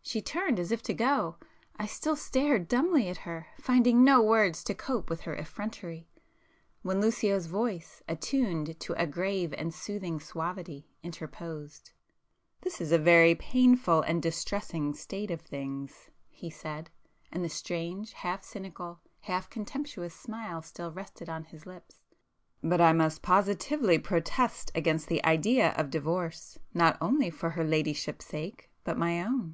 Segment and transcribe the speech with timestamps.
[0.00, 4.74] She turned, as if to go;—I still stared dumbly at her, finding no words to
[4.74, 11.90] cope with her effrontery,—when Lucio's voice, attuned to a grave and soothing suavity, interposed,—
[12.62, 16.88] "This is a very painful and distressing state of things,"—he said,
[17.30, 23.20] and the strange half cynical, half contemptuous smile still rested on his lips—"but I must
[23.20, 29.22] positively protest against the idea of divorce, not only for her ladyship's sake, but my
[29.22, 29.44] own.